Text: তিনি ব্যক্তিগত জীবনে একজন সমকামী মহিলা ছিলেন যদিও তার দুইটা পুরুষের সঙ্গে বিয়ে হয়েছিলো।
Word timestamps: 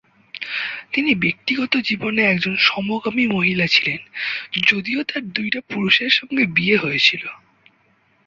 তিনি 0.93 1.15
ব্যক্তিগত 1.15 1.77
জীবনে 1.77 2.21
একজন 2.23 2.55
সমকামী 2.59 3.27
মহিলা 3.27 3.67
ছিলেন 3.67 3.99
যদিও 4.67 4.99
তার 5.03 5.23
দুইটা 5.29 5.59
পুরুষের 5.61 6.09
সঙ্গে 6.09 6.45
বিয়ে 6.45 6.77
হয়েছিলো। 6.77 7.29